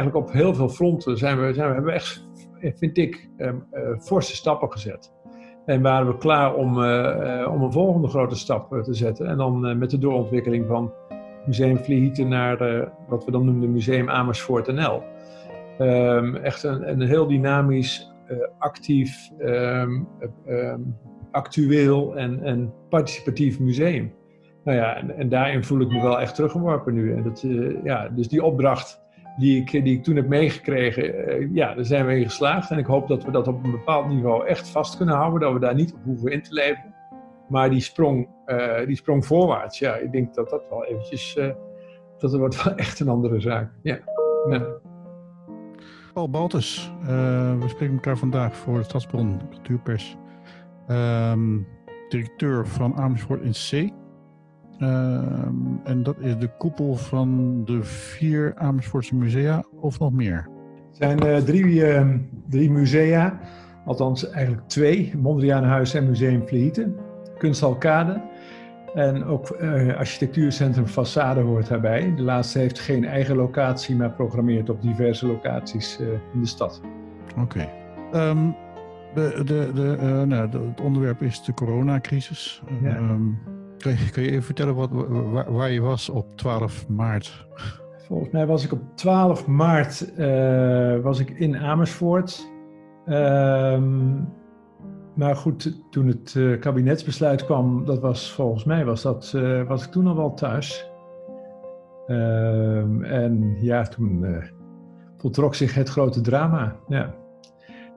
[0.00, 2.28] eigenlijk op heel veel fronten zijn we, zijn we, hebben we echt,
[2.78, 3.52] vind ik, uh,
[4.00, 5.12] forse stappen gezet.
[5.66, 6.76] En waren we klaar om,
[7.46, 9.26] om een volgende grote stap te zetten.
[9.26, 10.92] En dan met de doorontwikkeling van
[11.46, 15.02] Museum Vlieghieten naar wat we dan noemden Museum Amersfoort NL.
[15.80, 18.12] Um, echt een, een heel dynamisch,
[18.58, 20.08] actief, um,
[21.30, 24.12] actueel en, participatief museum.
[24.64, 27.14] Nou ja, en, en, daarin voel ik me wel echt teruggeworpen nu.
[27.14, 27.44] En dat,
[27.84, 29.00] ja, dus die opdracht
[29.38, 32.70] die ik, toen heb meegekregen, uh, ja, daar zijn we in geslaagd.
[32.70, 35.52] En ik hoop dat we dat op een bepaald niveau echt vast kunnen houden, dat
[35.52, 36.94] we daar niet op hoeven in te leven.
[37.48, 41.38] Maar die sprong, uh, die sprong voorwaarts, ja, ik denk dat dat wel eventjes,
[42.18, 43.72] dat wordt wel echt een andere zaak.
[43.82, 43.98] Ja.
[44.48, 44.66] ja.
[46.12, 46.92] Paul Baltus,
[47.58, 50.16] we spreken elkaar vandaag voor de Stadsbron Cultuurpers.
[50.88, 51.66] Um,
[52.08, 53.92] directeur van Amersfoort in C.
[54.80, 60.48] Um, en dat is de koepel van de vier Amersfoortse musea, of nog meer?
[60.88, 62.06] Het zijn uh, drie, uh,
[62.48, 63.38] drie musea,
[63.84, 66.96] althans eigenlijk twee: Mondriaanhuis en Museum Vlieten,
[67.38, 68.20] Kunstalkade.
[68.94, 72.14] En ook uh, architectuurcentrum Façade hoort daarbij.
[72.16, 75.98] De laatste heeft geen eigen locatie, maar programmeert op diverse locaties
[76.34, 76.80] in de stad.
[77.40, 77.68] Oké.
[78.12, 78.30] Okay.
[78.30, 78.54] Um,
[79.14, 82.62] de, de, de, nou, het onderwerp is de coronacrisis.
[82.82, 82.96] Ja.
[82.96, 83.38] Um,
[83.78, 87.46] kun, je, kun je even vertellen wat, waar, waar, je was op 12 maart?
[88.06, 92.50] Volgens mij was ik op 12 maart uh, was ik in Amersfoort.
[93.06, 94.28] Um,
[95.14, 99.30] maar goed, toen het uh, kabinetsbesluit kwam, dat was volgens mij was, dat,
[99.66, 100.90] was ik toen al wel thuis.
[102.06, 104.24] Um, en ja, toen
[105.16, 106.76] voltrok zich het grote drama.
[106.88, 107.14] Ja.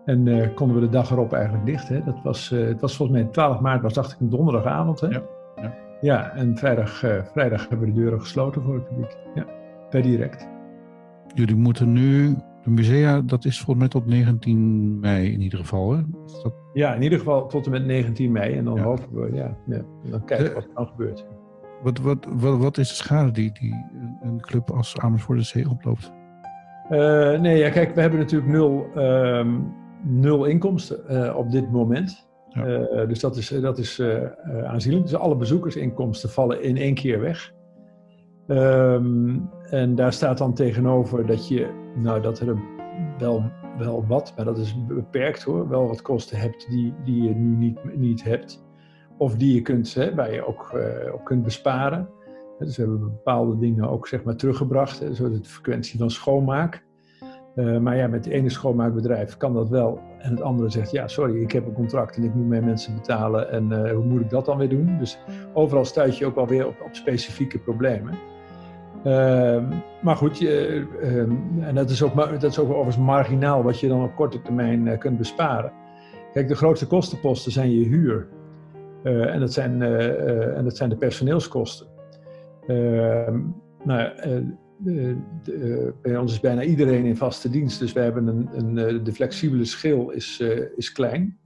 [0.05, 1.87] En uh, konden we de dag erop eigenlijk dicht.
[1.87, 2.03] Hè?
[2.03, 4.99] Dat was, uh, het was volgens mij 12 maart, was dacht ik een donderdagavond.
[4.99, 5.07] Hè?
[5.07, 5.21] Ja,
[6.01, 6.35] ja.
[6.35, 9.17] en vrijdag, uh, vrijdag hebben we de deuren gesloten voor het publiek.
[9.35, 9.45] Ja,
[9.89, 10.47] per direct.
[11.33, 15.91] Jullie moeten nu, de musea, dat is volgens mij tot 19 mei in ieder geval.
[15.91, 16.01] Hè?
[16.43, 16.53] Dat...
[16.73, 18.57] Ja, in ieder geval tot en met 19 mei.
[18.57, 18.83] En dan ja.
[18.83, 21.25] hopen we, ja, ja, dan kijken we wat er dan gebeurt.
[21.83, 23.85] Wat, wat, wat, wat is de schade die, die
[24.21, 26.11] een club als Amersfoort de Zee oploopt?
[27.41, 28.87] nee, ja, kijk, we hebben natuurlijk nul...
[28.95, 32.29] Um, nul inkomsten uh, op dit moment.
[32.57, 34.23] Uh, dus dat is, dat is uh,
[34.63, 35.03] aanzienlijk.
[35.05, 37.53] Dus alle bezoekersinkomsten vallen in één keer weg.
[38.47, 42.55] Um, en daar staat dan tegenover dat je, nou dat er
[43.17, 47.35] wel, wel wat, maar dat is beperkt hoor, wel wat kosten hebt die, die je
[47.35, 48.63] nu niet, niet hebt.
[49.17, 50.75] Of die je kunt, hè, waar je ook,
[51.13, 52.09] ook kunt besparen.
[52.57, 56.85] Dus we hebben bepaalde dingen ook zeg maar teruggebracht, hè, zoals de frequentie van schoonmaak.
[57.55, 59.99] Uh, maar ja, met het ene schoonmaakbedrijf kan dat wel.
[60.17, 62.95] En het andere zegt, ja, sorry, ik heb een contract en ik moet mijn mensen
[62.95, 63.51] betalen.
[63.51, 64.97] En uh, hoe moet ik dat dan weer doen?
[64.99, 65.19] Dus
[65.53, 68.13] overal stuit je ook wel weer op, op specifieke problemen.
[69.05, 69.63] Uh,
[70.01, 73.87] maar goed, je, ehm, en dat is, ook, dat is ook overigens marginaal wat je
[73.87, 75.71] dan op korte termijn eh, kunt besparen.
[76.33, 78.27] Kijk, de grootste kostenposten zijn je huur.
[79.03, 81.87] en, dat zijn, en dat zijn de personeelskosten.
[82.67, 83.39] Ehm,
[83.83, 84.09] nou,
[84.83, 88.77] de, de, bij ons is bijna iedereen in vaste dienst, dus we hebben een, een,
[88.77, 91.39] eh, de flexibele schil is, uh, is klein.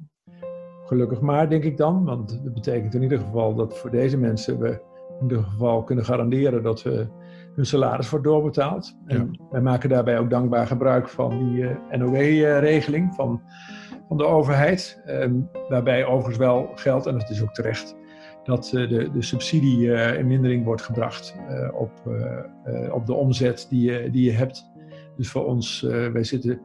[0.85, 4.59] Gelukkig maar, denk ik dan, want dat betekent in ieder geval dat voor deze mensen
[4.59, 4.69] we
[5.19, 7.07] in ieder geval kunnen garanderen dat we
[7.55, 8.97] hun salaris wordt doorbetaald.
[9.07, 9.15] Ja.
[9.15, 13.41] En wij maken daarbij ook dankbaar gebruik van die uh, NOW-regeling van,
[14.07, 15.33] van de overheid, ehm,
[15.69, 17.95] waarbij overigens wel geldt, en dat is ook terecht,
[18.45, 21.91] dat eh, de, de subsidie eh, in mindering wordt gebracht eh, op,
[22.91, 24.71] op de omzet die je, die je hebt.
[25.17, 26.59] Dus voor ons, wij zitten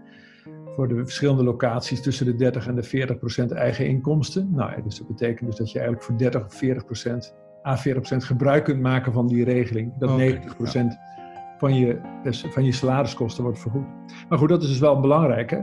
[0.77, 4.49] voor de verschillende locaties tussen de 30 en de 40 procent eigen inkomsten.
[4.53, 7.35] Nou, dus dat betekent dus dat je eigenlijk voor 30 of 40 procent,
[7.67, 9.93] à 40 procent gebruik kunt maken van die regeling.
[9.99, 11.55] Dat okay, 90 procent ja.
[11.59, 13.87] van, je, dus van je salariskosten wordt vergoed.
[14.29, 15.51] Maar goed, dat is dus wel belangrijk.
[15.51, 15.61] Hè?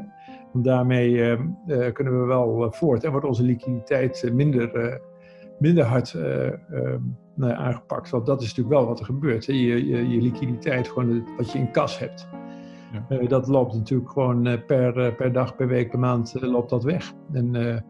[0.52, 5.00] Want daarmee uh, uh, kunnen we wel voort en wordt onze liquiditeit minder
[5.60, 6.96] minder hard uh, uh,
[7.36, 8.10] nou, aangepakt.
[8.10, 9.46] Want dat is natuurlijk wel wat er gebeurt.
[9.46, 9.54] Hè.
[9.54, 12.28] Je, je, je, liquiditeit, gewoon wat je in kas hebt.
[12.92, 13.18] Ja.
[13.18, 17.14] Uh, dat loopt natuurlijk gewoon per, per dag, per week, per maand loopt dat weg.
[17.34, 17.84] En,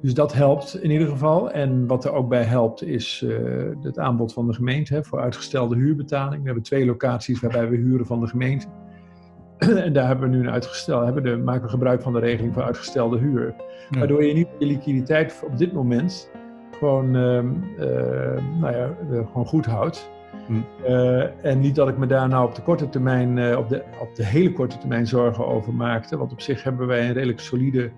[0.00, 1.50] dus dat helpt in ieder geval.
[1.50, 3.26] En wat er ook bij helpt is
[3.82, 6.40] het aanbod van de gemeente hè, voor uitgestelde huurbetaling.
[6.40, 8.66] We hebben twee locaties waarbij we huren van de gemeente.
[9.86, 12.54] en daar hebben we nu een uitgesteld, hebben de, maken we gebruik van de regeling
[12.54, 13.54] voor uitgestelde huur.
[13.90, 13.98] Ja.
[13.98, 16.30] Waardoor je niet je liquiditeit op dit moment
[16.82, 17.42] gewoon, uh,
[17.78, 20.10] uh, nou ja, gewoon goed houdt.
[20.46, 20.60] Hm.
[20.84, 23.82] Uh, en niet dat ik me daar nou op de korte termijn, uh, op, de,
[24.00, 26.16] op de hele korte termijn zorgen over maakte.
[26.16, 27.90] Want op zich hebben wij een redelijk solide,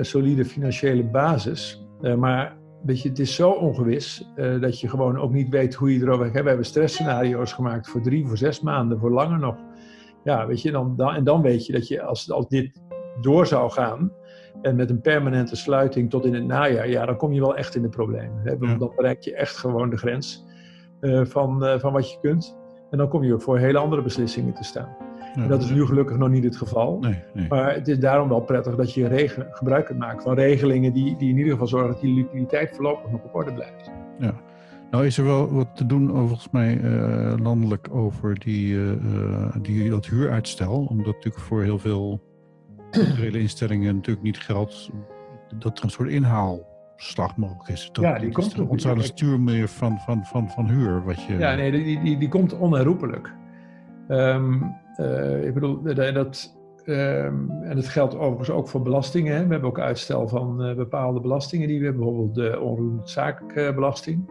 [0.00, 1.86] solide financiële basis.
[2.18, 6.00] maar weet je, het is zo ongewis dat je gewoon ook niet weet hoe je
[6.00, 6.32] erover...
[6.32, 9.56] We hebben stressscenario's gemaakt voor drie, voor zes maanden, voor langer nog.
[10.24, 12.82] ja, weet je, dan, dan, en dan weet je dat je als, als dit
[13.20, 14.12] door zou gaan
[14.62, 17.74] en met een permanente sluiting tot in het najaar, ja, dan kom je wel echt
[17.74, 18.40] in de problemen.
[18.44, 18.58] Hè?
[18.58, 20.44] Want dan bereik je echt gewoon de grens
[21.00, 22.58] uh, van, uh, van wat je kunt.
[22.90, 24.96] En dan kom je ook voor hele andere beslissingen te staan.
[25.34, 26.98] Ja, dat is nu gelukkig nog niet het geval.
[26.98, 27.48] Nee, nee.
[27.48, 31.30] Maar het is daarom wel prettig dat je gebruik kunt maken van regelingen die, die
[31.30, 33.90] in ieder geval zorgen dat die liquiditeit voorlopig nog op orde blijft.
[34.18, 34.34] Ja.
[34.90, 38.92] Nou is er wel wat te doen volgens mij uh, landelijk over die, uh,
[39.62, 40.86] die, dat huuruitstel.
[40.88, 42.20] Omdat natuurlijk voor heel veel
[42.90, 44.90] culturele instellingen natuurlijk niet geldt
[45.58, 47.88] dat er een soort inhaalslag mogelijk is.
[47.92, 51.04] Dat, ja, die komt Ons aan stuur meer van, van, van, van huur.
[51.04, 51.36] Wat je...
[51.38, 53.34] Ja, nee, die, die, die komt onherroepelijk.
[54.08, 59.36] Um, uh, ik bedoel, dat, um, en het geldt overigens ook voor belastingen.
[59.36, 59.46] Hè.
[59.46, 64.30] We hebben ook uitstel van uh, bepaalde belastingen die we hebben, bijvoorbeeld de onroerend zaakbelasting.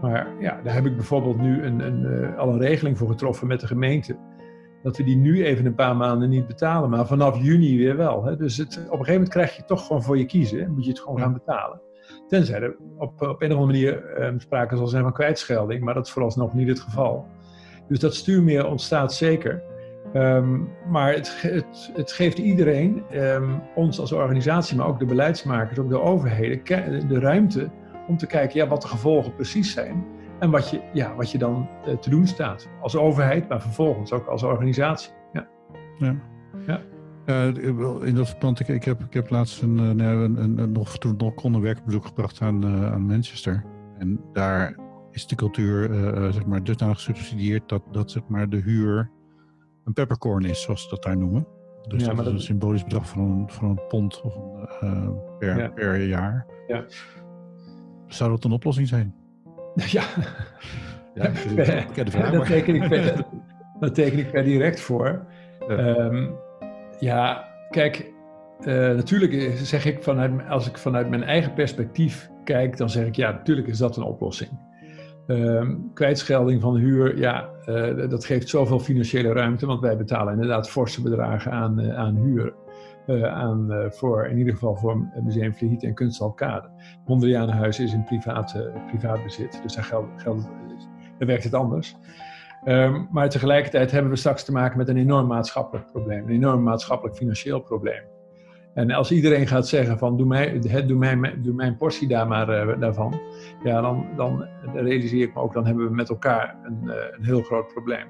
[0.00, 3.46] Maar ja, daar heb ik bijvoorbeeld nu een, een, uh, al een regeling voor getroffen
[3.46, 4.16] met de gemeente.
[4.84, 8.24] Dat we die nu even een paar maanden niet betalen, maar vanaf juni weer wel.
[8.24, 8.36] Hè.
[8.36, 10.70] Dus het, op een gegeven moment krijg je toch gewoon voor je kiezen.
[10.70, 11.80] Moet je het gewoon gaan betalen.
[12.28, 15.94] Tenzij er op, op een of andere manier um, sprake zal zijn van kwijtschelding, maar
[15.94, 17.26] dat is vooralsnog niet het geval.
[17.88, 19.62] Dus dat stuurmeer ontstaat zeker.
[20.14, 25.78] Um, maar het, het, het, geeft iedereen, um, ons als organisatie, maar ook de beleidsmakers,
[25.78, 27.70] ook de overheden, de ruimte
[28.08, 30.04] om te kijken ja, wat de gevolgen precies zijn.
[30.38, 32.68] En wat je, ja, wat je dan uh, te doen staat.
[32.80, 35.12] Als overheid, maar vervolgens ook als organisatie.
[35.32, 35.48] Ja.
[35.98, 36.16] ja.
[36.66, 36.80] ja.
[37.26, 37.46] Uh,
[38.06, 41.14] in dat verband, ik, ik, heb, ik heb laatst een, een, een, een nog, toen
[41.16, 43.64] nog kon een werkbezoek gebracht aan, uh, aan Manchester.
[43.98, 44.78] En daar
[45.10, 45.88] is de cultuur
[46.32, 49.10] zeg maar, dusdanig gesubsidieerd dat, dat zeg maar, de huur
[49.84, 51.46] een peppercorn is, zoals ze dat daar noemen.
[51.88, 52.32] Dus ja, dat is dat...
[52.32, 54.36] een symbolisch bedrag van een, van een pond of
[54.80, 55.68] een, per, ja.
[55.68, 56.46] per jaar.
[56.66, 56.84] Ja.
[58.06, 59.14] Zou dat een oplossing zijn?
[59.86, 60.04] Ja,
[61.14, 62.30] ja bekende vraag.
[62.38, 63.24] Dat teken, ik per,
[63.80, 65.26] dat teken ik per direct voor.
[65.68, 66.34] Ja, um,
[66.98, 68.12] ja kijk,
[68.60, 73.16] uh, natuurlijk zeg ik vanuit, als ik vanuit mijn eigen perspectief kijk, dan zeg ik
[73.16, 74.50] ja, natuurlijk is dat een oplossing.
[75.26, 80.70] Um, kwijtschelding van huur, ja, uh, dat geeft zoveel financiële ruimte, want wij betalen inderdaad
[80.70, 82.54] forse bedragen aan, uh, aan huur.
[83.06, 86.68] Uh, aan, uh, voor, in ieder geval voor Museum Vliet en Kunstalkade.
[87.06, 91.96] Mondrianenhuis is in privaat, privaat bezit, dus daar, werkt het anders.
[92.64, 96.62] Um, maar tegelijkertijd hebben we straks te maken met een enorm maatschappelijk probleem, een enorm
[96.62, 98.02] maatschappelijk financieel probleem.
[98.74, 102.78] En als iedereen gaat zeggen van doe, mij, doe, mij, doe mijn portie daar maar
[102.78, 103.20] daarvan,
[103.62, 107.42] ja, dan, dan realiseer ik me ook, dan hebben we met elkaar een, een heel
[107.42, 108.06] groot probleem.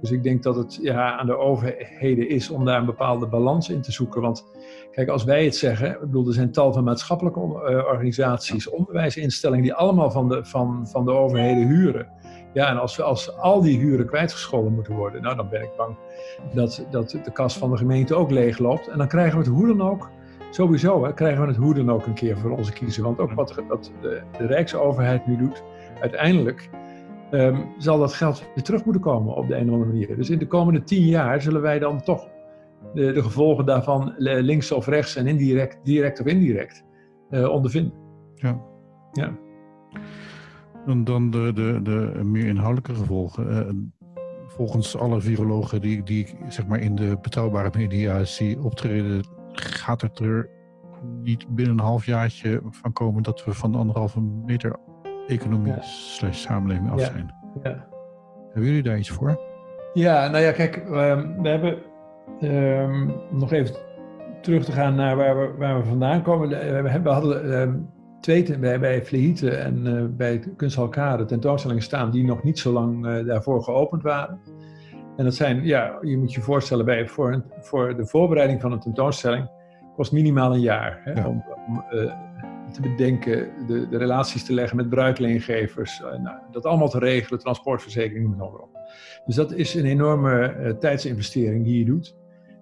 [0.00, 3.68] Dus ik denk dat het ja, aan de overheden is om daar een bepaalde balans
[3.68, 4.20] in te zoeken.
[4.20, 4.44] Want
[4.90, 7.40] kijk, als wij het zeggen, ik bedoel, er zijn tal van maatschappelijke
[7.92, 12.08] organisaties, onderwijsinstellingen die allemaal van de, van, van de overheden huren.
[12.52, 15.96] Ja, en als, als al die huren kwijtgescholden moeten worden, nou dan ben ik bang
[16.54, 18.88] dat, dat de kas van de gemeente ook leegloopt.
[18.88, 20.10] En dan krijgen we het hoe dan ook,
[20.50, 23.02] sowieso, hè, krijgen we het hoe dan ook een keer voor onze kiezen.
[23.02, 25.62] Want ook wat, wat de, de Rijksoverheid nu doet,
[26.00, 26.70] uiteindelijk
[27.30, 30.16] um, zal dat geld weer terug moeten komen op de een of andere manier.
[30.16, 32.28] Dus in de komende tien jaar zullen wij dan toch
[32.94, 36.84] de, de gevolgen daarvan links of rechts en indirect, direct of indirect
[37.30, 37.92] uh, ondervinden.
[38.34, 38.60] Ja.
[39.12, 39.38] ja.
[40.86, 43.52] En dan de, de, de meer inhoudelijke gevolgen.
[43.52, 43.68] Uh,
[44.46, 50.18] volgens alle virologen die, die zeg maar in de betrouwbare media zie optreden, gaat het
[50.18, 50.50] er
[51.22, 54.76] niet binnen een halfjaartje van komen dat we van de anderhalve meter
[55.28, 55.80] economie ja.
[55.80, 57.34] slash samenleving af zijn.
[57.62, 57.86] Ja.
[58.44, 59.40] Hebben jullie daar iets voor?
[59.92, 61.78] Ja, nou ja, kijk, um, we hebben
[62.40, 63.74] um, nog even
[64.42, 66.48] terug te gaan naar waar we, waar we vandaan komen.
[66.48, 72.10] We, we hadden um, twee bij, bij Vlehite en uh, bij Kunsthal Kade tentoonstellingen staan
[72.10, 74.40] die nog niet zo lang uh, daarvoor geopend waren.
[75.16, 78.72] En dat zijn, ja, je moet je voorstellen, bij, voor, een, voor de voorbereiding van
[78.72, 79.50] een tentoonstelling
[79.94, 81.00] kost minimaal een jaar.
[81.04, 81.28] Hè, ja.
[81.28, 82.12] om, om uh,
[82.72, 87.38] te bedenken, de, de relaties te leggen met bruikleengevers, uh, nou, dat allemaal te regelen,
[87.38, 88.68] transportverzekering, met op.
[89.26, 92.16] Dus dat is een enorme uh, tijdsinvestering die je doet.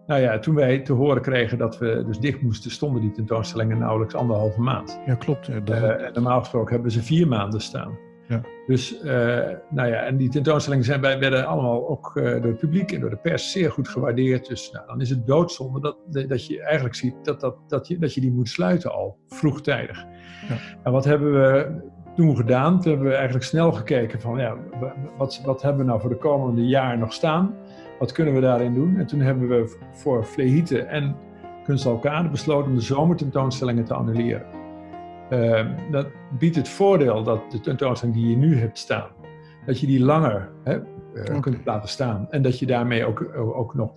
[0.07, 3.79] Nou ja, toen wij te horen kregen dat we dus dicht moesten, stonden die tentoonstellingen
[3.79, 5.01] nauwelijks anderhalve maand.
[5.07, 5.67] Ja, klopt.
[5.67, 5.83] Dat...
[5.83, 7.99] uh, normaal gesproken hebben ze vier maanden staan.
[8.29, 8.41] Ja.
[8.67, 9.01] Dus,
[9.71, 13.17] nou ja, en die tentoonstellingen zijn, werden allemaal ook door het publiek en door de
[13.17, 14.49] pers zeer goed gewaardeerd.
[14.49, 17.99] Dus nou, dan is het doodzonde dat, dat je eigenlijk ziet dat, dat, dat, je,
[17.99, 20.05] dat je die moet sluiten al vroegtijdig.
[20.49, 20.57] Ja.
[20.83, 21.81] En wat hebben we
[22.15, 22.81] toen gedaan?
[22.81, 24.57] Toen hebben we eigenlijk snel gekeken van, ja,
[25.17, 27.55] wat, wat hebben we nou voor de komende jaar nog staan?
[27.99, 28.97] Wat kunnen we daarin doen?
[28.97, 31.17] En toen hebben we voor Vlehite en
[31.65, 34.56] Kunstalkade besloten om de zomertentoonstellingen te annuleren.
[35.31, 36.07] Uh, dat
[36.39, 39.09] biedt het voordeel dat de tentoonstelling die je nu hebt staan,
[39.67, 40.79] dat je die langer hè,
[41.41, 42.27] kunt laten staan.
[42.31, 43.93] En dat je daarmee ook, ook nog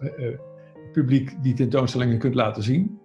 [0.92, 3.00] publiek die tentoonstellingen kunt laten zien.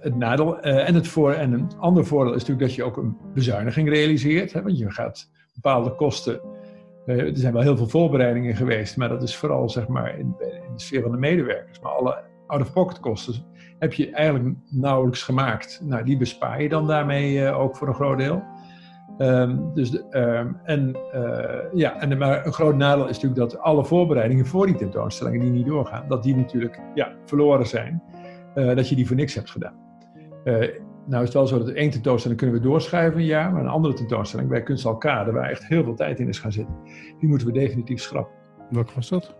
[0.00, 3.16] het nadeel en het voor en een ander voordeel is natuurlijk dat je ook een
[3.34, 4.52] bezuiniging realiseert.
[4.52, 6.40] Hè, want je gaat bepaalde kosten
[7.06, 10.34] eh, er zijn wel heel veel voorbereidingen geweest, maar dat is vooral zeg maar in,
[10.38, 11.80] in de sfeer van de medewerkers.
[11.80, 13.44] Maar alle out-of-pocket kosten
[13.80, 15.80] heb je eigenlijk nauwelijks gemaakt.
[15.82, 18.42] Nou, die bespaar je dan daarmee uh, ook voor een groot deel.
[19.18, 23.60] Um, dus de, um, en uh, ja, en, maar een groot nadeel is natuurlijk dat
[23.60, 28.02] alle voorbereidingen voor die tentoonstellingen die niet doorgaan, dat die natuurlijk ja, verloren zijn.
[28.54, 29.74] Uh, dat je die voor niks hebt gedaan.
[31.06, 33.68] Nou is het wel zo dat één tentoonstelling kunnen we doorschuiven een jaar, maar een
[33.68, 36.74] andere tentoonstelling bij Kunst Alkade, waar echt heel veel tijd in is gaan zitten,
[37.18, 38.34] die moeten we definitief schrappen.
[38.70, 39.34] Welke was dat?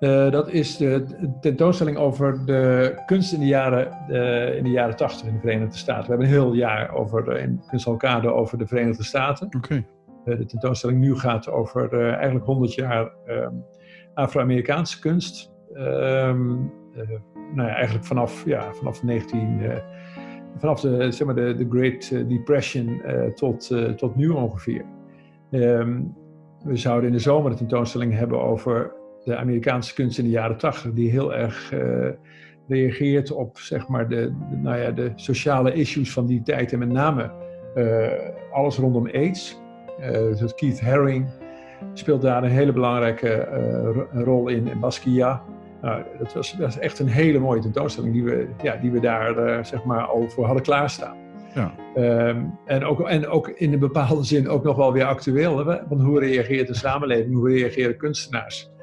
[0.00, 1.04] Uh, dat is de
[1.40, 5.76] tentoonstelling over de kunst in de jaren, uh, in de jaren 80 in de Verenigde
[5.76, 6.02] Staten.
[6.02, 9.48] We hebben een heel jaar over, uh, in Kunst Alkade over de Verenigde Staten.
[9.56, 9.86] Okay.
[10.24, 13.64] de tentoonstelling nu gaat over eigenlijk 100 jaar um,
[14.14, 15.52] Afro-Amerikaanse kunst.
[15.74, 16.72] Um,
[17.54, 19.60] nou ja, eigenlijk vanaf, ja, vanaf 19
[20.56, 23.02] vanaf de, zeg maar de, de Great eh, Depression
[23.34, 24.84] tot, tot nu ongeveer.
[25.50, 26.14] Um,
[26.64, 28.92] we zouden in de zomer de tentoonstelling hebben over
[29.26, 32.08] de Amerikaanse kunst in de jaren tachtig, die heel erg uh,
[32.68, 36.78] reageert op zeg maar de, de, nou ja, de sociale issues van die tijd en
[36.78, 37.44] met name
[38.52, 39.60] alles rondom AIDS.
[40.38, 41.28] dus Keith Haring
[41.92, 43.48] speelt daar een hele belangrijke
[44.12, 45.42] rol in, in Basquiat.
[45.82, 49.00] Nou, dat, was, dat was echt een hele mooie tentoonstelling die we, ja, die we
[49.00, 51.16] daar uh, zeg maar al voor hadden klaarstaan.
[51.54, 51.74] Ja.
[52.28, 55.58] Um, en, ook, en ook in een bepaalde zin ook nog wel weer actueel.
[55.58, 55.64] Hè?
[55.88, 58.75] Want hoe reageert de samenleving, hoe reageren kunstenaars uh,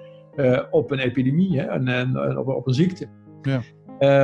[0.72, 1.66] op een epidemie hè?
[1.66, 3.08] En, en, op, op, een ziekte?
[3.42, 3.62] Ja.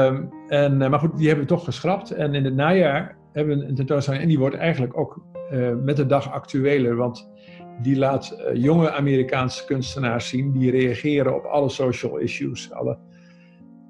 [0.08, 2.12] Um, en, uh, maar goed, die hebben we toch geschrapt.
[2.12, 5.22] En in het najaar hebben we een tentoonstelling en die wordt eigenlijk ook
[5.84, 6.96] met de dag actueler.
[6.96, 7.32] Want
[7.82, 12.98] die laat uh, jonge Amerikaanse kunstenaars zien die reageren op alle social issues, alle,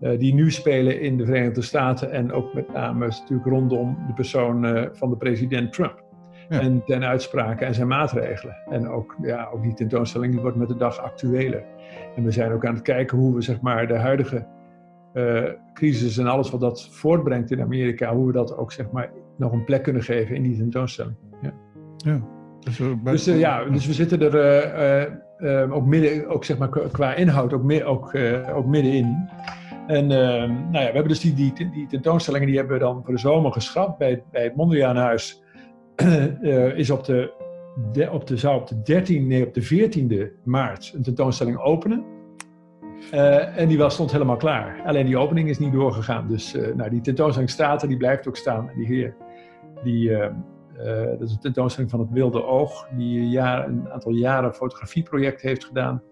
[0.02, 4.14] uh, die nu spelen in de Verenigde Staten en ook met name natuurlijk rondom de
[4.14, 6.09] persoon van de president Trump.
[6.50, 6.60] Ja.
[6.60, 8.56] En ten uitspraken en zijn maatregelen.
[8.70, 11.64] En ook, ja, ook die tentoonstelling die wordt met de dag actueler.
[12.16, 14.48] En we zijn ook aan het kijken hoe we zeg maar, de huidige
[15.74, 19.52] crisis en alles wat dat voortbrengt in Amerika, hoe we dat ook zeg maar, nog
[19.52, 21.16] een plek kunnen geven in die tentoonstelling.
[21.42, 21.54] Ja.
[21.98, 22.22] ja.
[22.60, 27.14] Dus, dus uh, ja, dus we zitten er uh, ook midden, ook zeg maar qua
[27.14, 28.16] inhoud, ook, meer, ook,
[28.54, 29.30] ook middenin.
[29.88, 33.14] En nou ja, we hebben dus die, die, die, tentoonstellingen, die hebben we dan voor
[33.14, 35.44] de zomer geschrapt bij, bij het Mondriaanhuis.
[36.76, 37.32] is op de,
[38.12, 42.04] op de, zou op de 13, nee, op de 14e maart een tentoonstelling openen.
[43.56, 44.82] en die was, stond helemaal klaar.
[44.86, 46.28] Alleen die opening is niet doorgegaan.
[46.28, 48.70] Dus nou, die tentoonstelling staat die blijft ook staan.
[48.70, 49.14] En die,
[49.84, 50.34] die, ehm,
[50.78, 55.42] uh, dat is een tentoonstelling van het Wilde Oog, die jaar, een aantal jaren fotografieproject
[55.42, 56.04] heeft gedaan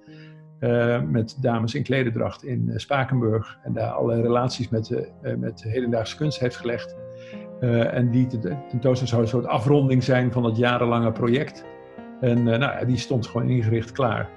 [1.09, 3.57] met dames in klededracht in Spakenburg.
[3.63, 6.95] En daar allerlei relaties met, met de hedendaagse kunst heeft gelegd.
[7.59, 8.27] En die
[8.69, 11.65] tentoonstelling zou een soort afronding zijn van dat jarenlange project.
[12.21, 14.29] En nou ja, die stond gewoon ingericht klaar.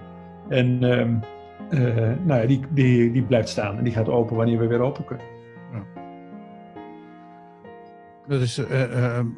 [0.48, 1.14] En ehm,
[2.26, 5.04] nou ja, die, die, die blijft staan en die gaat open wanneer we weer open
[5.04, 5.26] kunnen.
[8.28, 8.62] Dat is,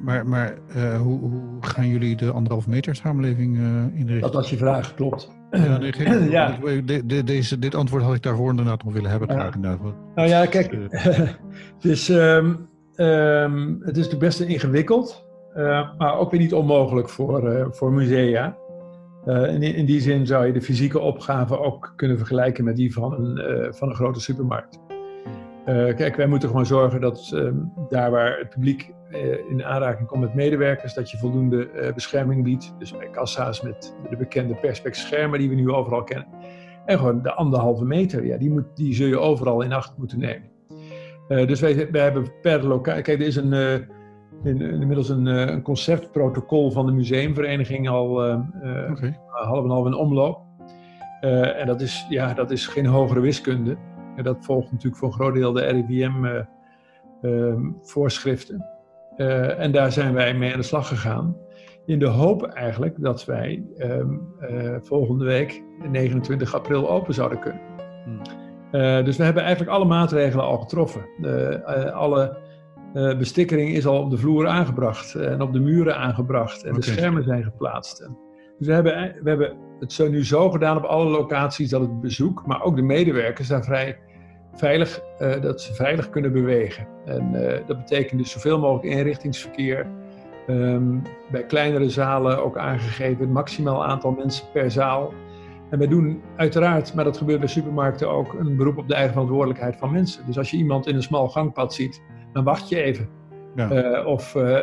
[0.02, 0.54] maar maar
[0.98, 3.56] hoe, hoe, gaan jullie de anderhalve meter samenleving
[3.94, 4.20] inrichten?
[4.20, 5.30] Dat was je vraag, klopt.
[5.50, 6.58] Ja, nee, geen, ja.
[6.84, 9.36] De, de, deze, dit antwoord had ik daarvoor inderdaad nog willen hebben.
[9.36, 9.78] Ja.
[10.14, 15.26] Nou ja, kijk, het, is, um, um, het is natuurlijk best ingewikkeld,
[15.98, 18.56] maar ook weer niet onmogelijk voor, voor musea.
[19.26, 23.12] In, in, die zin zou je de fysieke opgave ook kunnen vergelijken met die van
[23.12, 24.80] een, van een grote supermarkt.
[25.64, 27.50] Kijk, wij moeten gewoon zorgen dat uh,
[27.88, 28.92] daar waar het publiek
[29.48, 32.74] in aanraking komt met medewerkers, dat je voldoende eh, bescherming biedt.
[32.78, 36.26] Dus bij kassa's met de bekende perspex schermen die we nu overal kennen.
[36.84, 40.18] En gewoon de anderhalve meter, ja, die, moet, die zul je overal in acht moeten
[40.18, 40.50] nemen.
[41.46, 43.52] Dus wij, wij hebben per locatie, kijk, er is een,
[44.44, 48.10] in, inmiddels een, een, conceptprotocol van de museumvereniging al
[48.90, 49.18] okay.
[49.26, 50.40] half en half in omloop.
[51.20, 53.76] en dat is, ja, dat is geen hogere wiskunde.
[54.16, 55.84] En dat volgt natuurlijk voor een groot deel de
[57.20, 58.66] RIVM-voorschriften.
[59.16, 61.36] Eh, ehm, uh, en daar zijn wij mee aan de slag gegaan.
[61.86, 64.06] In de hoop eigenlijk dat wij uh,
[64.80, 67.62] volgende week, 29 april, open zouden kunnen.
[68.04, 68.20] Hmm.
[68.72, 71.04] Uh, dus we hebben eigenlijk alle maatregelen al getroffen.
[71.92, 72.40] alle
[73.18, 76.62] bestikkering is al op de vloer aangebracht en op de muren aangebracht.
[76.62, 76.80] En okay.
[76.80, 78.00] de schermen zijn geplaatst.
[78.00, 78.18] En
[78.58, 82.00] dus we hebben, we hebben het zo nu zo gedaan op alle locaties dat het
[82.00, 83.98] bezoek, maar ook de medewerkers daar vrij
[84.54, 86.86] veilig, uh, dat ze veilig kunnen bewegen.
[87.04, 89.86] En uh, dat betekent dus zoveel mogelijk inrichtingsverkeer.
[90.46, 90.98] Ehm,
[91.30, 95.12] bij kleinere zalen ook aangegeven maximaal aantal mensen per zaal.
[95.72, 99.12] En wij doen uiteraard, maar dat gebeurt bij supermarkten ook, een beroep op de eigen
[99.12, 100.26] verantwoordelijkheid van mensen.
[100.26, 102.02] Dus als je iemand in een smal gangpad ziet,
[102.32, 103.08] dan wacht je even.
[103.54, 104.00] Ja.
[104.00, 104.58] Uh, of, uh,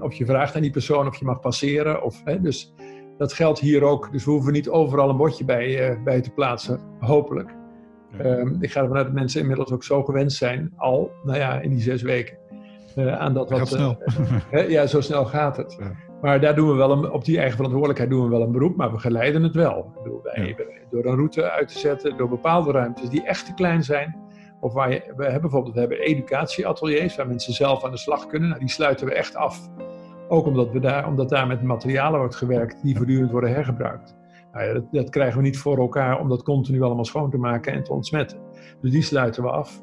[0.00, 2.02] of je vraagt aan die persoon of je mag passeren.
[2.02, 2.74] Of, hè, dus
[3.18, 4.12] dat geldt hier ook.
[4.12, 7.54] Dus we hoeven niet overal een bordje bij, bij te plaatsen, hopelijk.
[8.18, 11.60] Ehm, ik ga ervan uit dat mensen inmiddels ook zo gewend zijn, al, nou ja,
[11.60, 12.36] in die zes weken.
[12.96, 13.68] Aan dat wat.
[13.68, 14.02] snel.
[14.68, 15.76] Ja, zo snel gaat het.
[15.78, 15.92] Ja.
[16.24, 18.76] Maar daar doen we wel een, op die eigen verantwoordelijkheid doen we wel een beroep,
[18.76, 19.92] maar we geleiden het wel.
[20.02, 20.56] Bedoel, wij.
[20.90, 24.16] Door een route uit te zetten, door bepaalde ruimtes die echt te klein zijn.
[24.60, 28.26] Of waar je, we hebben bijvoorbeeld we hebben educatieateliers waar mensen zelf aan de slag
[28.26, 28.48] kunnen.
[28.48, 29.68] Nou, die sluiten we echt af.
[30.28, 34.16] Ook omdat, we daar, omdat daar met materialen wordt gewerkt die voortdurend worden hergebruikt.
[34.52, 37.38] Nou ja, dat, dat, krijgen we niet voor elkaar om dat continu allemaal schoon te
[37.38, 38.38] maken en te ontsmetten.
[38.80, 39.82] Dus die sluiten we af.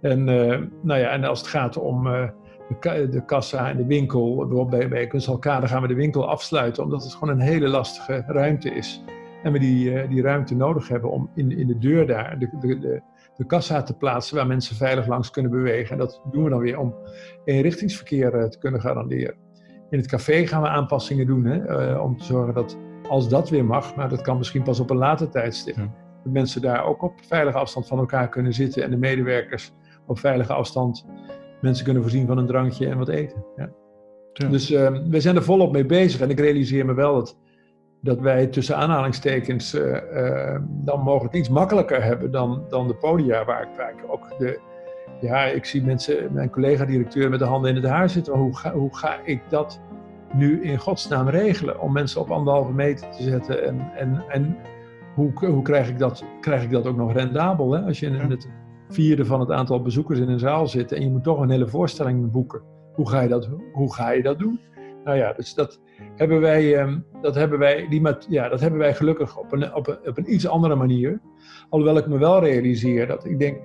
[0.00, 2.28] En, uh, nou ja, en als het gaat om uh,
[2.68, 6.82] de, de, kassa en de winkel, bijvoorbeeld bij, bij Kunstalkade gaan we de winkel afsluiten,
[6.82, 9.02] omdat het gewoon een hele lastige ruimte is.
[9.42, 12.48] En we die, uh, die ruimte nodig hebben om in, in de deur daar de,
[12.60, 13.02] de, de,
[13.36, 15.90] de kassa te plaatsen waar mensen veilig langs kunnen bewegen.
[15.90, 16.94] En dat doen we dan weer om
[17.44, 19.34] eenrichtingsverkeer te kunnen garanderen.
[19.90, 23.64] In het café gaan we aanpassingen doen hè, om te zorgen dat als dat weer
[23.64, 25.76] mag, maar dat kan misschien pas op een later tijdstip.
[25.76, 25.94] Ja.
[26.24, 29.72] Dat mensen daar ook op veilige afstand van elkaar kunnen zitten en de medewerkers
[30.06, 31.06] op veilige afstand
[31.60, 33.44] mensen kunnen voorzien van een drankje en wat eten.
[33.56, 33.70] Ja.
[34.32, 34.48] Ja.
[34.48, 37.36] Dus uh, we zijn er volop mee bezig en ik realiseer me wel dat,
[38.00, 43.44] dat wij tussen aanhalingstekens uh, uh, dan mogelijk iets makkelijker hebben dan, dan de podia
[43.44, 44.60] waar ik, waar ik ook de,
[45.20, 48.34] ja, ik zie mensen, mijn collega-directeur met de handen in het haar zitten.
[48.34, 49.80] Hoe ga, hoe ga ik dat
[50.32, 53.64] nu in godsnaam regelen om mensen op anderhalve meter te zetten?
[53.66, 54.56] En, en, en
[55.14, 57.72] hoe, hoe krijg, ik dat, krijg ik dat ook nog rendabel?
[57.72, 57.80] Hè?
[57.80, 58.48] Als je in het
[58.88, 61.68] vierde van het aantal bezoekers in een zaal zit en je moet toch een hele
[61.68, 62.62] voorstelling boeken.
[62.94, 64.60] Hoe ga je dat, hoe ga je dat doen?
[65.04, 65.80] Nou ja, dus dat
[66.16, 69.86] hebben wij, ehm, dat hebben wij, die, ja, dat hebben wij gelukkig op een, op,
[69.86, 71.20] een, op een iets andere manier.
[71.68, 73.56] Alhoewel ik me wel realiseer dat ik denk,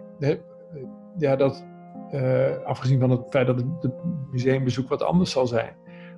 [1.17, 1.65] ja, dat
[2.13, 3.93] uh, afgezien van het feit dat het
[4.31, 5.75] museumbezoek wat anders zal zijn,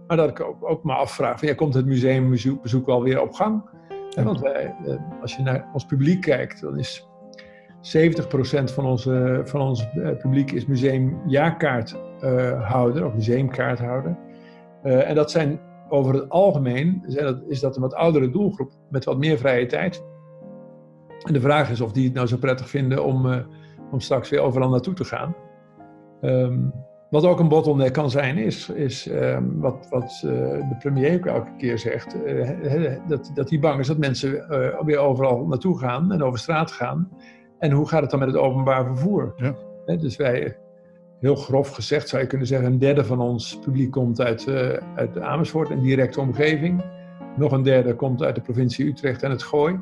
[0.07, 3.33] maar dat ik ook, ook me afvraag: van, ja, komt het museumbezoek wel weer op
[3.33, 3.63] gang?
[4.09, 4.23] Ja.
[4.23, 7.07] Want wij, eh, als je naar ons publiek kijkt, dan is
[7.85, 7.87] 70%
[8.73, 14.17] van, onze, van ons eh, publiek is museumjaarkaarthouder uh, of museumkaarthouder.
[14.83, 17.03] Uh, en dat zijn over het algemeen
[17.47, 20.03] is dat een wat oudere doelgroep met wat meer vrije tijd.
[21.23, 23.45] En de vraag is of die het nou zo prettig vinden om,
[23.91, 25.35] om straks weer overal naartoe te gaan.
[26.21, 26.73] Um,
[27.09, 31.55] wat ook een bottleneck kan zijn, is, is um, wat, wat de premier ook elke
[31.57, 32.15] keer zegt:
[33.07, 34.31] dat, dat hij bang is dat mensen
[34.85, 37.09] weer overal naartoe gaan en over straat gaan.
[37.59, 39.33] En hoe gaat het dan met het openbaar vervoer?
[39.35, 39.55] Ja.
[39.95, 40.57] dus wij,
[41.19, 44.47] heel grof gezegd zou je kunnen zeggen, een derde van ons publiek komt uit,
[44.95, 46.83] uit Amersfoort en directe omgeving.
[47.37, 49.79] Nog een derde komt uit de provincie Utrecht en het Gooi.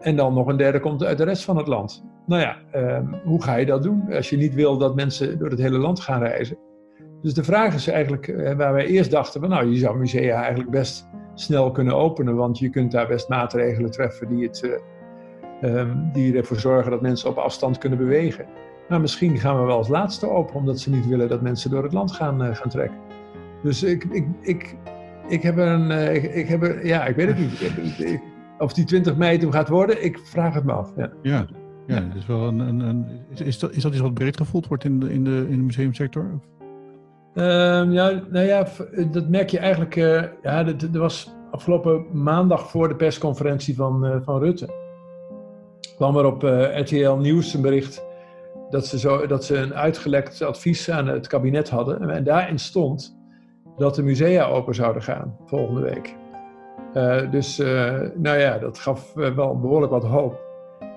[0.00, 2.04] en dan nog een derde komt uit de rest van het land.
[2.28, 2.56] Nou ja,
[2.96, 5.78] um, hoe ga je dat doen als je niet wil dat mensen door het hele
[5.78, 6.58] land gaan reizen?
[7.22, 10.40] Dus de vraag is eigenlijk, uh, waar wij eerst dachten, van, nou, je zou musea
[10.40, 14.80] eigenlijk best snel kunnen openen, want je kunt daar best maatregelen treffen die, het,
[15.62, 18.46] um, die ervoor zorgen dat mensen op afstand kunnen bewegen.
[18.88, 21.82] Maar misschien gaan we wel als laatste open, omdat ze niet willen dat mensen door
[21.82, 22.98] het land gaan, uh, gaan trekken.
[23.62, 24.76] Dus ik, ik, ik,
[25.28, 27.60] ik heb een, ik, ik, heb er, ja, ik weet het niet.
[27.98, 28.20] Ik,
[28.58, 30.92] of die 20 mei toen gaat worden, ik vraag het me af.
[30.96, 31.12] Ja.
[31.22, 31.46] ja.
[31.86, 32.58] Ja, dat is wel een.
[32.58, 35.46] een, een is, dat, is dat iets wat breed gevoeld wordt in de, in de,
[35.48, 36.40] in de museumsector?
[37.34, 38.66] Um, ja, nou ja,
[39.10, 39.96] dat merk je eigenlijk.
[39.96, 44.77] Uh, ja, er was afgelopen maandag voor de persconferentie van, uh, van Rutte.
[45.98, 48.06] Kwam er op uh, RTL Nieuws een bericht
[48.70, 52.10] dat ze, zo, dat ze een uitgelekt advies aan het kabinet hadden.
[52.10, 53.18] En daarin stond
[53.76, 56.16] dat de musea open zouden gaan volgende week.
[57.30, 57.58] dus
[58.14, 60.48] nou ja, dat gaf wel behoorlijk wat hoop.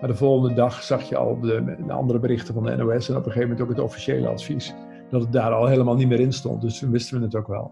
[0.02, 3.16] Maar de volgende dag zag je al de, de, andere berichten van de NOS en
[3.16, 4.74] op een gegeven moment ook het officiële advies.
[5.10, 6.62] Dat het daar al helemaal niet meer in stond.
[6.62, 7.72] Dus toen wisten we het ook wel.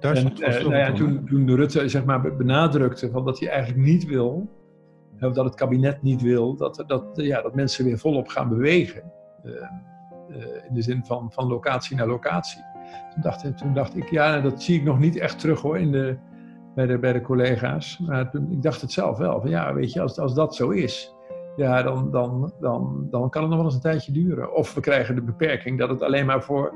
[0.00, 3.86] Daar en, uh, nou ja, toen, toen Rutte zeg maar, benadrukte van dat hij eigenlijk
[3.86, 4.48] niet wil,
[5.18, 9.02] dat het kabinet niet wil, dat, dat, ja, dat mensen weer volop gaan bewegen.
[9.44, 9.52] Uh,
[10.28, 10.36] uh,
[10.68, 12.62] in de zin van, van locatie naar locatie.
[13.12, 15.92] Toen dacht, toen dacht ik, ja, dat zie ik nog niet echt terug hoor in
[15.92, 16.16] de,
[16.74, 17.98] bij, de, bij de collega's.
[17.98, 19.40] Maar toen, ik dacht het zelf wel.
[19.40, 21.14] Van, ja, weet je, als, als dat zo is,
[21.56, 24.54] ja, dan, dan, dan, dan kan het nog wel eens een tijdje duren.
[24.54, 26.74] Of we krijgen de beperking dat het alleen maar voor,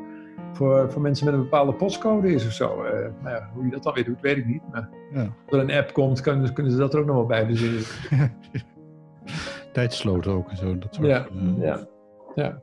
[0.53, 2.85] voor, voor mensen met een bepaalde postcode is of zo.
[2.85, 2.91] Uh,
[3.23, 4.63] nou ja, hoe je dat dan weer doet, weet ik niet.
[4.73, 5.21] Maar ja.
[5.21, 7.83] als er een app komt, kunnen, kunnen ze dat er ook nog wel bij verzinnen.
[9.73, 10.79] Tijdsloten ook en zo.
[10.79, 11.87] Dat soort, ja, uh, ja,
[12.35, 12.61] ja.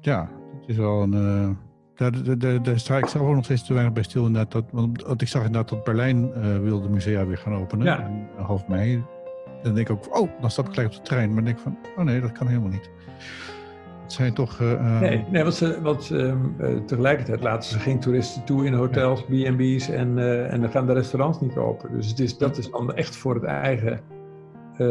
[0.00, 1.12] Ja, het is wel een...
[1.14, 1.48] Uh,
[1.94, 4.26] daar, daar, daar, sta ik zelf ook nog steeds te weinig bij stil.
[4.26, 7.86] Inderdaad, dat, want ik zag inderdaad dat Berlijn wilde musea weer gaan openen.
[7.86, 8.06] Ja.
[8.06, 8.94] In, half mei.
[8.94, 9.04] En
[9.62, 11.26] dan denk ik ook, oh, dan stap ik gelijk op de trein.
[11.26, 12.90] Maar dan denk ik van, oh nee, dat kan helemaal niet.
[14.10, 14.60] Het zijn toch...
[14.60, 18.72] Uh, nee, nee, want, ze, want um, uh, tegelijkertijd laten ze geen toeristen toe in
[18.72, 19.24] hotels.
[19.24, 20.18] B&B's en,
[20.50, 21.92] en dan gaan de restaurants niet open.
[21.92, 24.00] Dus het is, dat is dan echt voor het eigen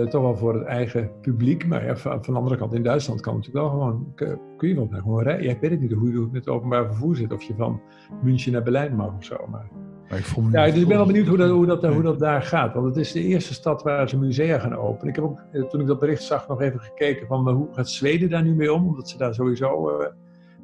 [0.09, 1.67] toch wel voor het eigen publiek.
[1.67, 4.13] Maar ja, van, van, de andere kant, in Duitsland kan natuurlijk wel gewoon,
[4.57, 5.43] kun je wel gewoon rijden.
[5.43, 7.81] Ja, ik weet het niet hoe je met het openbaar vervoer zit, of je van
[8.23, 9.47] München naar Berlijn mag of zo.
[9.51, 9.69] Maar,
[10.09, 12.01] maar ik, voel me ja, dus ik ben wel benieuwd hoe dat, hoe, dat, hoe
[12.01, 12.73] dat daar gaat.
[12.73, 15.07] Want het is de eerste stad waar ze musea gaan openen.
[15.07, 17.89] Ik heb ook, eh, toen ik dat bericht zag, nog even gekeken van hoe gaat
[17.89, 18.87] Zweden daar nu mee om?
[18.87, 20.05] Omdat ze daar sowieso uh,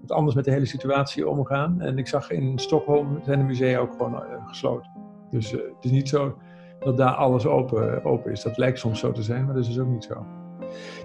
[0.02, 1.82] wat anders met de hele situatie omgaan.
[1.82, 4.92] En ik zag in Stockholm zijn de musea ook gewoon uh, gesloten.
[5.30, 6.38] Dus het is niet zo
[6.80, 8.42] dat daar alles open, open is.
[8.42, 10.26] Dat lijkt soms zo te zijn, maar dat is dus ook niet zo.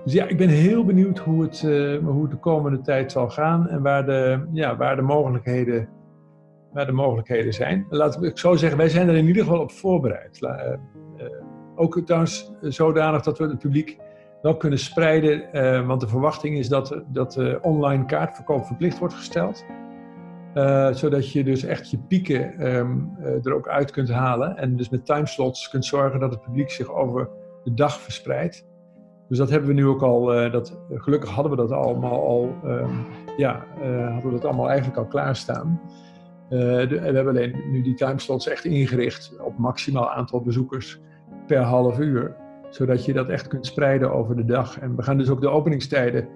[0.04, 1.60] Dus ja, ik ben heel benieuwd hoe het,
[2.04, 5.88] hoe het de komende tijd zal gaan en waar de, ja, waar de, mogelijkheden,
[6.72, 7.86] waar de mogelijkheden zijn.
[7.88, 10.38] Laat ik zo zeggen, wij zijn er in ieder geval op voorbereid.
[10.40, 10.50] Uh,
[11.18, 11.26] uh,
[11.74, 13.98] ook trouwens zodanig dat we het publiek
[14.42, 19.64] wel kunnen spreiden, want de verwachting is dat, dat online kaartverkoop verplicht wordt gesteld.
[20.92, 24.56] Zodat je dus echt je pieken uh, er ook uit kunt halen.
[24.56, 27.28] En dus met timeslots kunt zorgen dat het publiek zich over
[27.64, 28.66] de dag verspreidt.
[29.28, 30.24] Dus dat hebben we nu ook al.
[30.50, 32.54] Dat, gelukkig hadden we dat allemaal al.
[32.64, 33.06] Um,
[33.36, 33.64] ja,
[34.12, 35.80] hadden we dat allemaal eigenlijk al klaarstaan.
[36.50, 41.00] De, we hebben alleen nu die timeslots echt ingericht op maximaal aantal bezoekers
[41.46, 42.36] per half uur.
[42.70, 44.78] Zodat je dat echt kunt spreiden over de dag.
[44.80, 46.28] En we gaan dus ook de openingstijden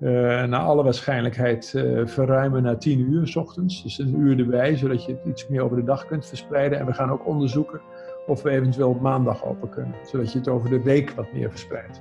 [0.00, 0.10] uh,
[0.44, 3.82] naar alle waarschijnlijkheid uh, verruimen naar 10 uur s ochtends.
[3.82, 6.78] Dus een uur erbij, zodat je het iets meer over de dag kunt verspreiden.
[6.78, 7.80] En we gaan ook onderzoeken
[8.26, 11.50] of we eventueel op maandag open kunnen, zodat je het over de week wat meer
[11.50, 12.00] verspreidt.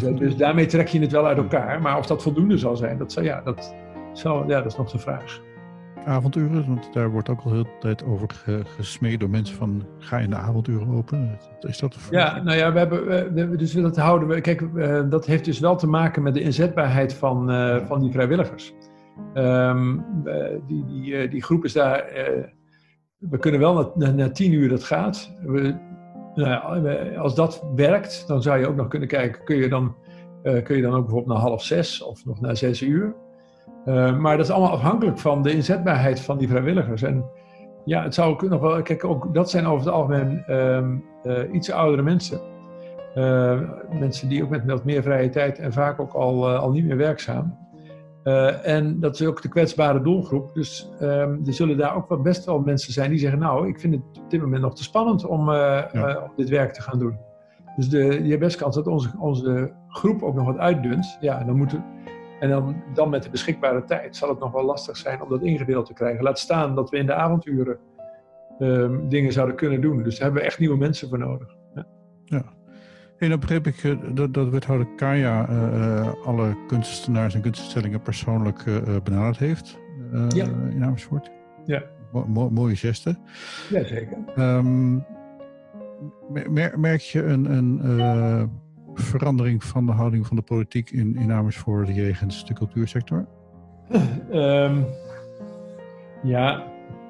[0.00, 1.80] Dus, dus, daarmee trek je het wel uit elkaar.
[1.80, 3.74] Maar of dat voldoende zal zijn, dat, zal, ja, dat,
[4.12, 5.40] zal, ja, dat is nog de vraag.
[6.04, 8.28] Avonduren, want daar wordt ook al heel de tijd over
[8.76, 11.38] gesmeed door mensen van ga in de avonduren open.
[11.60, 14.40] Is dat Ja, nou ja, we hebben, we, dus dat houden we.
[14.40, 18.10] Kijk, uh, dat heeft dus wel te maken met de inzetbaarheid van, uh, van die
[18.10, 18.74] vrijwilligers.
[19.34, 22.04] Um, uh, die, die, die groep is daar.
[23.18, 25.32] we kunnen wel na, na tien uur dat gaat.
[25.42, 25.74] We,
[26.34, 29.96] nou ja, als dat werkt, dan zou je ook nog kunnen kijken, kun je dan,
[30.42, 33.14] kun je dan ook bijvoorbeeld naar half zes of nog naar zes uur.
[33.84, 37.02] Uh, maar dat is allemaal afhankelijk van de inzetbaarheid van die vrijwilligers.
[37.02, 37.24] En
[37.84, 38.82] ja, het zou ook nog wel.
[38.82, 42.40] Kijk, ook dat zijn over het algemeen um, uh, iets oudere mensen.
[43.14, 43.60] Uh,
[43.98, 46.96] mensen die ook met wat meer vrije tijd en vaak ook al, al niet meer
[46.96, 47.58] werkzaam.
[48.62, 50.54] en dat is ook de kwetsbare doelgroep.
[50.54, 53.80] Dus um, er zullen daar ook wel best wel mensen zijn die zeggen: Nou, ik
[53.80, 56.20] vind het op dit moment nog te spannend om, ja.
[56.24, 57.18] om dit werk te gaan doen.
[57.76, 61.16] Dus de, je hebt best kans dat onze, onze groep ook nog wat uitdunt.
[61.20, 61.84] Ja, dan moeten
[62.42, 65.42] en dan, dan met de beschikbare tijd zal het nog wel lastig zijn om dat
[65.42, 66.24] ingedeeld te krijgen.
[66.24, 67.78] Laat staan dat we in de avonduren
[68.58, 70.02] um, dingen zouden kunnen doen.
[70.02, 71.56] Dus daar hebben we echt nieuwe mensen voor nodig.
[71.74, 71.86] Ja.
[72.24, 72.42] ja.
[73.18, 78.64] En dan begreep ik uh, dat, dat wethouder Kaya uh, alle kunstenaars en kunststellingen persoonlijk
[78.66, 79.78] uh, benaderd heeft
[80.28, 80.46] ja.
[80.70, 81.30] in Amersfoort.
[81.64, 81.82] Ja.
[82.12, 83.16] Mo mooie geste.
[83.70, 84.18] Jazeker.
[84.38, 85.04] Um,
[86.50, 87.80] mer merk je een, een
[88.94, 93.26] verandering van de houding van de politiek in, in Amersfoort jegens de cultuursector?
[94.32, 94.86] Um,
[96.22, 96.64] ja,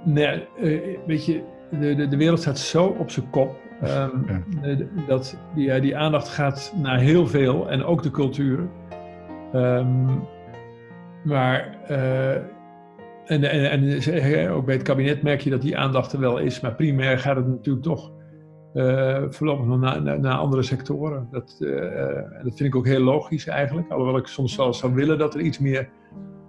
[0.05, 3.61] nee, uh, weet je, de, de, de, wereld staat zo op zijn kop.
[3.83, 4.77] Um, ja.
[5.07, 8.68] dat die, ja, die aandacht gaat naar heel veel en ook de cultuur.
[9.55, 10.23] Um,
[11.25, 16.21] maar, uh, en, en, en ook bij het kabinet merk je dat die aandacht er
[16.21, 18.12] wel is, maar primair gaat het natuurlijk toch
[18.74, 21.28] uh, voorlopig naar, naar, andere sectoren.
[21.30, 23.90] Dat, uh, dat vind ik ook heel logisch eigenlijk.
[23.90, 25.88] Alhoewel ik soms wel zou willen dat er iets meer.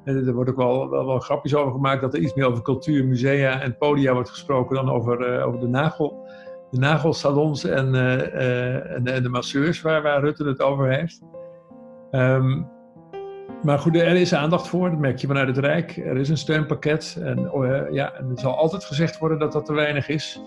[0.03, 3.05] Er wordt ook wel, wel, wel grapjes over gemaakt dat er iets meer over cultuur,
[3.05, 6.27] musea en podia wordt gesproken dan over, over de, nagel,
[6.71, 11.21] de nagelsalons en, en, en, de masseurs waar, waar Rutte het over heeft.
[12.11, 12.71] Um,
[13.63, 15.97] maar goed, er is aandacht voor, dat merk je vanuit het Rijk.
[15.97, 17.17] Er is een steunpakket.
[17.21, 20.41] En, oh, ja, en er zal altijd gezegd worden dat dat te weinig is.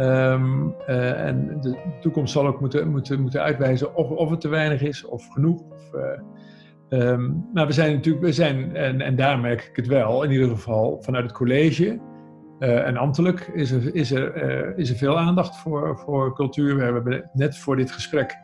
[0.00, 4.48] Um, uh, en de toekomst zal ook moeten, moeten, moeten uitwijzen of, of het te
[4.48, 5.60] weinig is of genoeg.
[5.70, 5.90] Of,
[6.88, 10.30] um, maar we zijn natuurlijk, we zijn, en, en daar merk ik het wel, in
[10.30, 12.00] ieder geval vanuit het college
[12.58, 16.76] uh, en ambtelijk is er, is, er, is er veel aandacht voor, voor cultuur.
[16.76, 18.36] We hebben net voor dit gesprek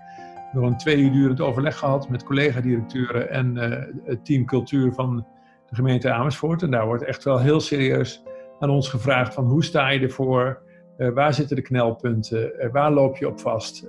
[0.53, 3.57] nog een twee uur durend overleg gehad met collega-directeuren en
[4.05, 5.27] het team cultuur van
[5.69, 6.63] de gemeente Amersfoort.
[6.63, 8.23] En daar wordt echt wel heel serieus
[8.59, 10.65] aan ons gevraagd van hoe sta je ervoor?
[10.99, 12.53] Uh, waar zitten de knelpunten?
[12.59, 13.87] Uh, waar loop je op vast?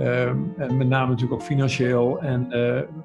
[0.00, 2.20] Um, en met name natuurlijk ook financieel.
[2.20, 2.48] En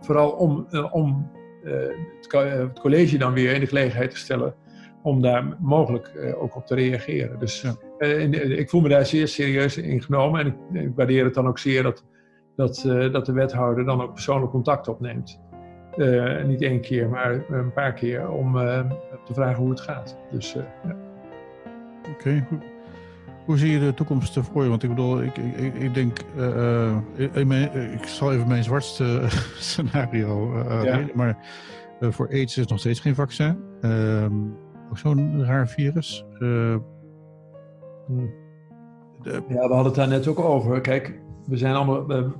[0.01, 1.31] vooral om, om
[1.63, 4.53] het, het, college dan weer in de gelegenheid te stellen
[5.03, 7.39] om daar mogelijk ook op te reageren.
[7.39, 7.65] Dus
[8.57, 11.59] ik voel me daar zeer serieus in genomen en ik, ik waardeer het dan ook
[11.59, 12.05] zeer dat,
[12.55, 15.39] dat, dat de wethouder dan ook persoonlijk contact opneemt.
[16.45, 18.53] niet één keer, maar een paar keer om
[19.25, 20.17] te vragen hoe het gaat.
[20.31, 20.95] Dus, ja.
[22.13, 22.45] Oké,
[23.49, 24.69] hoe zie je de toekomst voor je?
[24.69, 26.97] Want ik bedoel, ik, ik, ik denk, uh,
[27.93, 29.21] ik, zal even mijn zwartste
[29.69, 31.05] scenario uh, ja.
[31.13, 31.37] maar
[32.01, 33.57] voor AIDS is nog steeds geen vaccin.
[33.81, 34.33] Ehm,
[34.89, 36.25] ook zo'n raar virus.
[36.37, 36.79] Hm.
[39.21, 39.41] De...
[39.47, 40.81] Ja, we hadden het daar net ook over.
[40.81, 42.31] Kijk, we zijn allemaal, we,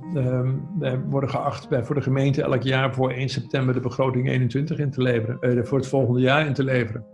[0.78, 4.78] we worden geacht bij, voor de gemeente elk jaar voor 1 september de begroting 21
[4.78, 7.04] in te leveren, voor het volgende jaar in te leveren.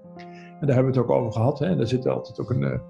[0.61, 1.59] En daar hebben we het ook over gehad.
[1.59, 1.77] Hè.
[1.77, 2.81] Daar zit altijd ook een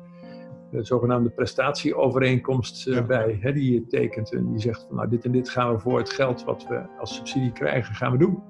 [0.70, 4.32] de zogenaamde prestatieovereenkomst uh, bij, hè, die je tekent.
[4.32, 6.82] En die zegt van nou dit en dit gaan we voor het geld wat we
[6.98, 8.42] als subsidie krijgen, gaan we doen.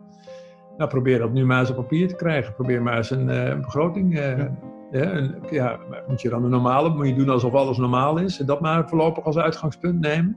[0.77, 2.55] Nou, probeer dat nu maar eens op papier te krijgen.
[2.55, 4.19] Probeer maar eens een, uh, begroting.
[4.19, 4.45] Uh,
[4.91, 5.31] ja.
[5.51, 8.41] ja, moet je dan een normale, moet je doen alsof alles normaal is.
[8.41, 10.37] En dat maar voorlopig als uitgangspunt nemen.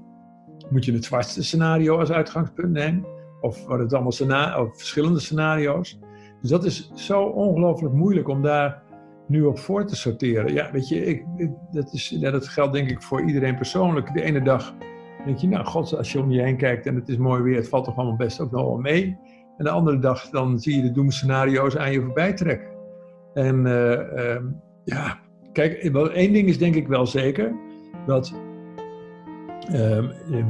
[0.70, 3.06] Moet je het zwartste scenario als uitgangspunt nemen.
[3.42, 6.00] Of worden het allemaal of verschillende scenario's.
[6.42, 8.84] Dus dat is zo ongelooflijk moeilijk om daar
[9.30, 10.54] nu op voor te sorteren.
[10.54, 11.26] Ja, weet je, ik,
[11.72, 14.14] dat, is, dat geldt denk ik voor iedereen persoonlijk.
[14.14, 14.76] De ene dag
[15.26, 17.56] denk je, nou god, als je om je heen kijkt en het is mooi weer,
[17.56, 19.18] het valt toch allemaal best ook nog wel mee.
[19.58, 22.68] En de andere dag dan zie je de doemscenario's aan je voorbij trekken.
[23.34, 24.38] En uh,
[24.84, 25.20] ja,
[25.52, 25.74] kijk,
[26.14, 27.56] één ding is denk ik wel zeker,
[28.06, 28.34] dat
[29.72, 30.06] uh,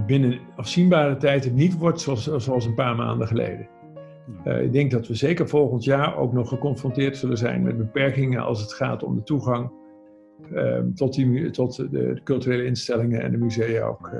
[0.05, 3.67] binnen afzienbare tijd het niet wordt zoals, zoals een paar maanden geleden.
[4.45, 8.43] Uh, ik denk dat we zeker volgend jaar ook nog geconfronteerd zullen zijn met beperkingen
[8.43, 9.71] als het gaat om de toegang
[10.53, 14.11] uh, tot, die, tot de, culturele instellingen en de musea ook.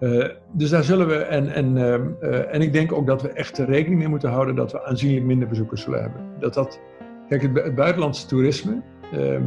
[0.00, 2.08] Uh, dus daar zullen we, en, en, ehm,
[2.50, 5.48] en ik denk ook dat we echt rekening mee moeten houden dat we aanzienlijk minder
[5.48, 6.22] bezoekers zullen hebben.
[6.38, 6.80] Dat dat,
[7.28, 8.82] kijk, het, buitenlandse toerisme,
[9.12, 9.44] ehm,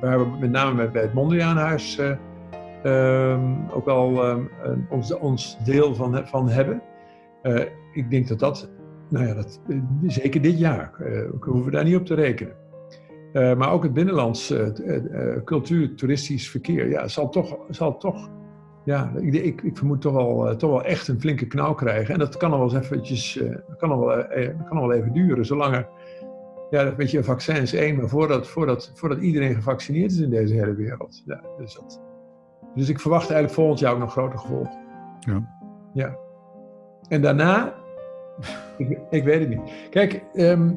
[0.00, 2.00] waar we met name bij het Mondriaanhuis
[3.70, 4.38] ook wel
[4.88, 6.82] ons, ons deel van, van hebben
[7.96, 8.70] ik denk dat dat,
[9.08, 10.92] nou ja, dat, eh, zeker dit jaar,
[11.40, 12.52] hoeven we daar niet op te rekenen.
[13.32, 14.54] Uh, maar ook het binnenlands
[15.44, 18.30] cultuur, toeristisch verkeer, ja, zal toch, zal toch
[18.84, 22.14] ja, ik, ik, ik vermoed toch wel, toch wel echt een flinke knauw krijgen.
[22.14, 23.42] En dat kan nog wel eens eventjes,
[23.78, 24.26] kan nog wel,
[24.64, 25.88] kan nog wel even duren, zolang er,
[26.70, 30.30] ja, weet je, een vaccin is één, maar voordat, voordat, voordat iedereen gevaccineerd is in
[30.30, 31.22] deze hele wereld.
[31.24, 32.00] Ja, dus, dat,
[32.74, 34.78] dus ik verwacht eigenlijk volgend jaar ook nog grote gevolgen.
[35.20, 35.54] Ja.
[35.94, 36.16] Ja.
[37.08, 37.74] En daarna
[38.76, 39.88] ik, ik, weet het niet.
[39.90, 40.70] Kijk, ehm,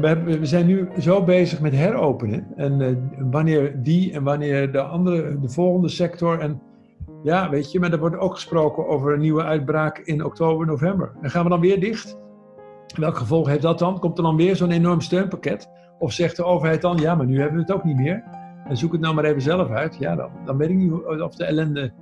[0.00, 2.46] we, zijn nu zo bezig met heropenen.
[2.56, 2.96] En uh,
[3.30, 6.38] wanneer die en wanneer de andere, de volgende sector.
[6.38, 6.60] En
[7.22, 11.12] ja, weet je, maar er wordt ook gesproken over een nieuwe uitbraak in oktober, november.
[11.22, 12.18] En gaan we dan weer dicht?
[12.96, 13.98] Welk gevolg heeft dat dan?
[13.98, 15.68] Komt er dan weer zo'n enorm steunpakket?
[15.98, 18.24] Of zegt de overheid dan, ja, maar nu hebben we het ook niet meer.
[18.64, 19.96] En zoek het nou maar even zelf uit.
[19.98, 21.92] Ja, dan, dan weet ik niet of de ellende,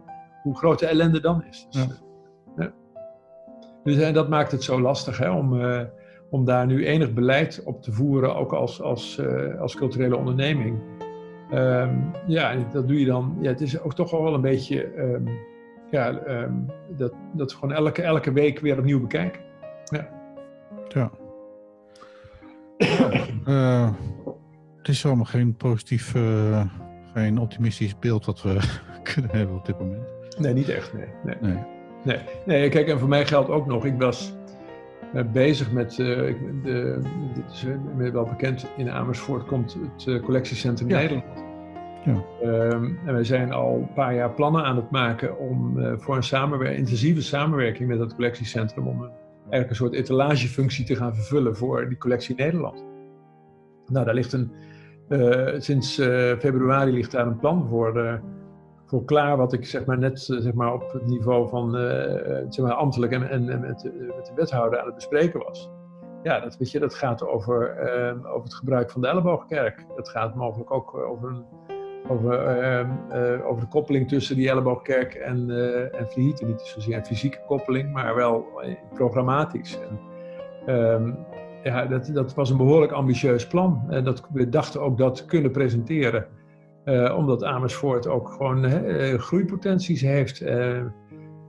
[0.43, 1.67] hoe groot de ellende dan is.
[1.71, 2.08] Dus, ja.
[3.89, 5.81] Dus en dat maakt het zo lastig hè, om, uh,
[6.31, 10.79] om daar nu enig beleid op te voeren, ook als, als, uh, als culturele onderneming.
[11.55, 13.39] Um, ja, dat doe je dan.
[13.41, 15.29] Ja, het is ook toch wel een beetje um,
[15.91, 19.41] ja, um, dat, dat gewoon elke, elke week weer opnieuw bekijken.
[19.85, 20.09] Ja.
[20.89, 21.11] ja.
[23.47, 23.91] uh,
[24.77, 26.15] het is allemaal geen positief,
[27.15, 28.59] geen optimistisch beeld wat we
[29.15, 30.09] kunnen hebben op dit moment.
[30.39, 30.93] Nee, niet echt.
[30.95, 31.09] Nee.
[31.25, 31.37] nee.
[31.41, 31.78] nee.
[32.05, 34.35] Nee, nee, kijk, en voor mij geldt ook nog, ik was
[35.15, 37.01] uh, bezig met, uh, de,
[37.35, 37.65] dit is
[37.99, 40.97] uh, wel bekend, in Amersfoort komt het collectiecentrum ja.
[40.97, 41.45] Nederland.
[42.05, 42.25] Ja.
[42.43, 46.23] Um, en wij zijn al een paar jaar plannen aan het maken om voor een
[46.23, 51.57] samenwer intensieve samenwerking met dat collectiecentrum, om een, eigenlijk een soort etalagefunctie te gaan vervullen
[51.57, 52.85] voor die collectie Nederland.
[53.87, 54.53] Nou, daar ligt een,
[55.63, 55.95] sinds
[56.39, 58.21] februari ligt daar een plan voor
[58.89, 61.83] voor klaar wat ik zeg maar, net eh, zeg maar, op het niveau van uh,
[62.49, 63.81] zeg maar, ambtelijk en, en, met, met,
[64.27, 65.71] de wethouder aan het bespreken was.
[66.23, 69.85] Ja, dat, weet je, dat gaat over, uh, over het gebruik van de elleboogkerk.
[69.97, 71.45] Dat gaat mogelijk ook over,
[72.09, 72.61] over,
[73.13, 75.51] uh, over de koppeling tussen die elleboogkerk en,
[75.93, 76.43] en Vliet.
[76.47, 78.47] Niet zozeer een fysieke koppeling, maar wel
[78.95, 79.79] programmatisch.
[79.81, 79.99] En,
[80.67, 81.13] ehm,
[81.63, 83.85] ja, dat, dat was een behoorlijk ambitieus plan.
[83.89, 86.27] En dat, we dachten ook dat kunnen presenteren.
[86.89, 90.83] Uh, omdat Amersfoort ook gewoon uh, groeipotenties heeft, uh,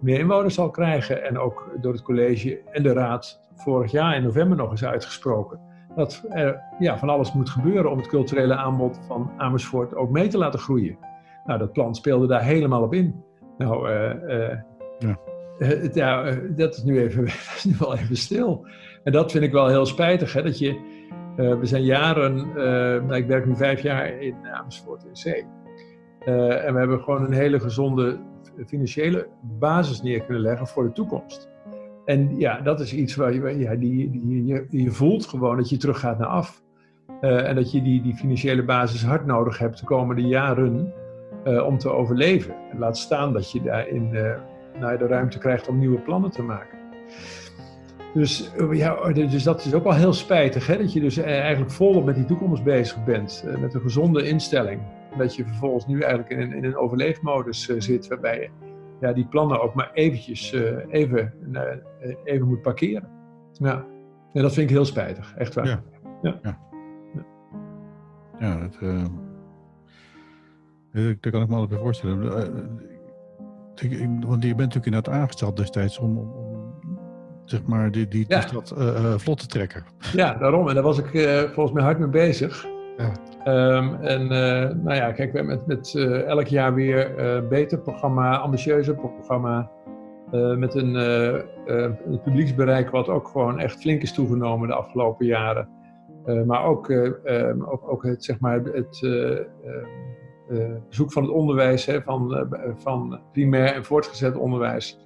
[0.01, 1.23] meer inwoners zal krijgen.
[1.23, 5.59] En ook door het college en de raad vorig jaar in november nog eens uitgesproken.
[5.95, 10.27] Dat er ja, van alles moet gebeuren om het culturele aanbod van Amersfoort ook mee
[10.27, 10.97] te laten groeien.
[11.45, 13.23] Nou, dat plan speelde daar helemaal op in.
[13.57, 13.91] Nou,
[14.99, 15.19] ja.
[15.93, 16.35] ja.
[16.55, 18.67] dat, is nu even, dat is nu wel even stil.
[19.03, 20.97] En dat vind ik wel heel spijtig, hè, dat je
[21.39, 22.53] we zijn jaren,
[23.05, 25.45] nou, ik werk nu vijf jaar in Amersfoort in Zee.
[26.25, 28.19] en we hebben gewoon een hele gezonde
[28.65, 31.49] financiële basis neer kunnen leggen voor de toekomst.
[32.05, 35.69] En ja, dat is iets waar je, ja, die, die, je, je voelt gewoon dat
[35.69, 36.63] je teruggaat naar af.
[37.21, 40.93] en dat je die, die financiële basis hard nodig hebt de komende jaren
[41.65, 42.55] om te overleven.
[42.71, 44.09] En laat staan dat je daarin
[44.79, 46.77] naar de ruimte krijgt om nieuwe plannen te maken.
[48.13, 50.77] Dus, eh, ja, dus dat is ook wel heel spijtig, hè?
[50.77, 54.27] dat je dus eh, eigenlijk volop met die toekomst bezig bent, eh, met een gezonde
[54.27, 54.81] instelling.
[55.17, 58.49] Dat je vervolgens nu eigenlijk in een, in een overleefmodus zit, waarbij je
[58.99, 60.53] ja, die plannen ook maar eventjes
[60.89, 61.33] even,
[62.23, 63.09] even moet parkeren.
[63.53, 63.85] Ja.
[64.33, 65.65] En dat vind ik heel spijtig, echt waar.
[65.65, 65.83] Ja,
[66.21, 66.39] ja.
[66.43, 66.59] ja.
[68.39, 68.59] ja.
[68.59, 69.03] dat, uh,
[71.19, 72.19] kan ik me altijd bij voorstellen
[74.27, 76.17] want je bent natuurlijk inderdaad aangesteld destijds om
[77.49, 79.83] zeg maar die, die, die stad uh, vlot te trekken.
[80.13, 80.67] Ja, daarom.
[80.67, 82.67] En daar was ik uh, volgens mij hard mee bezig.
[82.97, 83.11] Ja.
[83.75, 84.29] Um, en uh,
[84.83, 87.13] nou ja, kijk, we hebben met, met elk jaar weer
[87.49, 89.71] beter programma, ambitieuzer programma.
[90.57, 95.67] met een, een, publieksbereik wat ook gewoon echt flink is toegenomen de afgelopen jaren.
[96.45, 99.39] maar ook, um, ook, ook het, zeg maar, het uh,
[100.89, 104.99] bezoek van het onderwijs, hè, van, van primair en voortgezet onderwijs.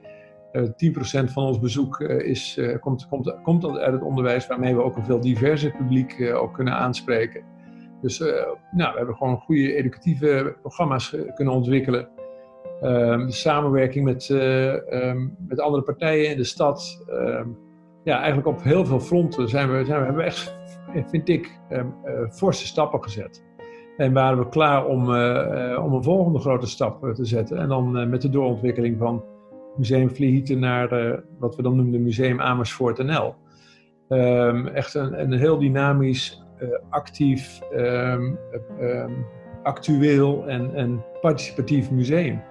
[0.53, 4.95] Uh, 10% van ons bezoek is, komt, komt, komt uit het onderwijs, waarmee we ook
[4.97, 7.43] een veel diverser publiek ook kunnen aanspreken.
[8.01, 8.19] Dus
[8.71, 12.09] nou, we hebben gewoon goede educatieve programma's kunnen ontwikkelen.
[12.81, 17.03] Ehm, samenwerking met, um, met andere partijen in de stad.
[17.07, 17.47] Ehm,
[18.03, 20.55] ja, eigenlijk op heel veel fronten zijn we, zijn we, hebben we echt,
[21.09, 21.59] vind ik,
[22.29, 23.43] forse stappen gezet.
[23.97, 27.57] En waren we klaar om, eh, eh, om een volgende grote stap eh, te zetten.
[27.57, 29.23] En dan met de doorontwikkeling van
[29.77, 33.35] Museum Vlieghieten naar wat we dan noemden Museum Amersfoort NL.
[34.09, 36.43] Um, echt een, een heel dynamisch,
[36.89, 38.37] actief, um,
[38.81, 39.25] um,
[39.63, 42.41] actueel en, participatief museum.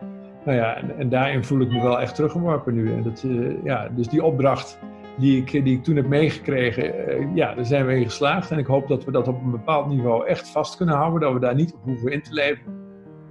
[0.45, 2.93] Nou ja, en, en, daarin voel ik me wel echt teruggeworpen nu.
[2.93, 3.25] En dat,
[3.65, 4.79] ja, dus die opdracht
[5.19, 6.95] die ik, die ik toen heb meegekregen,
[7.35, 8.51] ja, daar zijn we in geslaagd.
[8.51, 11.33] En ik hoop dat we dat op een bepaald niveau echt vast kunnen houden, dat
[11.33, 12.82] we daar niet op hoeven in te leven.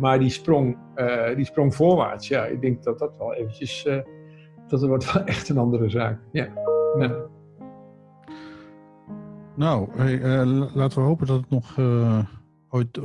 [0.01, 3.97] Maar die sprong, uh, die sprong voorwaarts, ja, ik denk dat dat wel eventjes, uh,
[4.67, 6.19] dat wordt wel echt een andere zaak.
[6.31, 6.47] Ja.
[6.99, 7.15] ja.
[9.55, 11.77] Nou, hey, laten we hopen dat het nog
[12.69, 12.99] ooit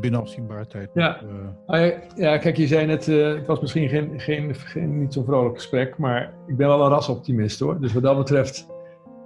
[0.00, 0.90] binnen afzienbare tijd.
[0.94, 1.22] Ja.
[1.68, 1.92] Uh...
[2.14, 5.98] ja, kijk, je zei net, het was misschien geen, geen, geen, niet zo'n vrolijk gesprek,
[5.98, 7.80] maar ik ben wel een rasoptimist hoor.
[7.80, 8.66] Dus wat dat betreft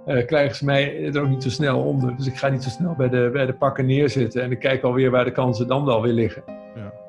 [0.07, 2.15] uh, krijgen ze mij er ook niet zo snel onder.
[2.17, 4.83] Dus ik ga niet zo snel bij de, bij de pakken neerzitten en ik kijk
[4.83, 6.43] alweer waar de kansen dan wel weer liggen.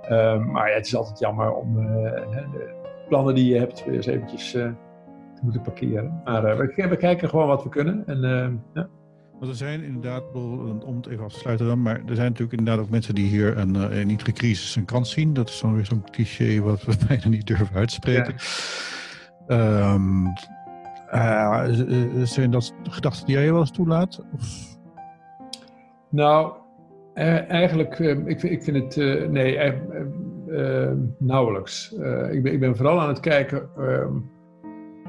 [0.09, 2.75] Ehm, maar ja, het is altijd jammer om de
[3.09, 6.21] plannen die je hebt weer eens eventjes te moeten parkeren.
[6.25, 8.03] Maar we, we, kijken gewoon wat we kunnen.
[8.07, 8.21] En,
[8.75, 8.89] ja.
[9.39, 10.23] Want er zijn inderdaad,
[10.85, 13.27] om het even af te sluiten dan, maar er zijn natuurlijk inderdaad ook mensen die
[13.27, 15.33] hier een, eh, in iedere crisis een kans zien.
[15.33, 18.35] Dat is dan weer zo'n cliché wat we bijna niet durven uitspreken.
[19.47, 19.93] Ja.
[19.95, 20.33] Um,
[21.15, 21.65] uh,
[22.25, 24.23] zijn dat gedachten die jij wel eens toelaat?
[24.35, 24.77] Of?
[26.11, 26.53] Nou,
[27.49, 29.73] eigenlijk, ik, ik vind het, nee,
[31.19, 31.93] nauwelijks.
[32.31, 34.17] ik, ben, ik ben vooral aan het kijken ehm,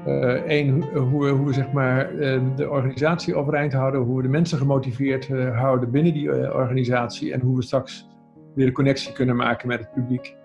[0.08, 4.28] eh, hoe, we, hoe we zeg maar, eh, de organisatie overeind houden, hoe we de
[4.28, 8.08] mensen gemotiveerd eh, houden binnen die organisatie en hoe we straks
[8.54, 10.36] weer een connectie kunnen maken met het publiek.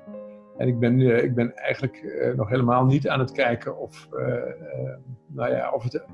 [0.57, 4.07] En ik ben, ik ben eigenlijk nog helemaal niet aan het kijken of,
[5.27, 6.05] nou ja, of, het,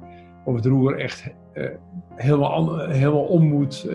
[0.46, 1.34] of het roer echt
[2.16, 3.88] helemaal, helemaal om moet.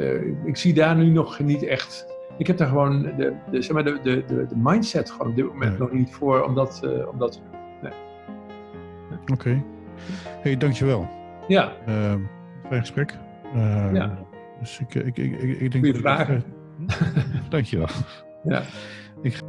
[0.45, 2.07] ik zie daar nu nog niet echt.
[2.39, 5.47] Ik heb daar gewoon de, de, zeg maar de, de, de, mindset gewoon op dit
[5.47, 7.55] moment nog niet voor om dat, om dat te doen.
[9.23, 9.33] Oké.
[9.33, 9.65] Okay.
[10.41, 11.09] hey, dankjewel.
[11.49, 11.73] Ja.
[11.89, 12.15] Uh,
[12.69, 13.15] fijn gesprek.
[13.55, 14.19] Uh, ja.
[14.61, 15.85] Dus ik, ik, ik, ik, ik denk...
[15.85, 16.45] Goeie vragen.
[17.49, 17.89] dankjewel.
[18.43, 18.63] Ja.
[19.23, 19.41] Ik